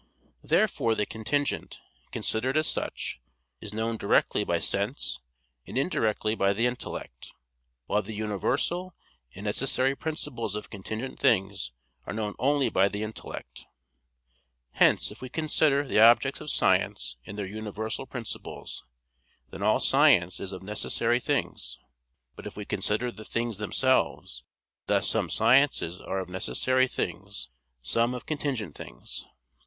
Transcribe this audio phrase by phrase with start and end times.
[0.43, 1.79] Therefore the contingent,
[2.11, 3.21] considered as such,
[3.59, 5.19] is known directly by sense
[5.67, 7.33] and indirectly by the intellect;
[7.85, 8.95] while the universal
[9.35, 11.71] and necessary principles of contingent things
[12.07, 13.67] are known only by the intellect.
[14.71, 18.83] Hence if we consider the objects of science in their universal principles,
[19.51, 21.77] then all science is of necessary things.
[22.35, 24.43] But if we consider the things themselves,
[24.87, 27.49] thus some sciences are of necessary things,
[27.83, 29.27] some of contingent things.